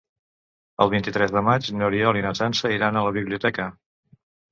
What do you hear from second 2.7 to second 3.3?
iran a la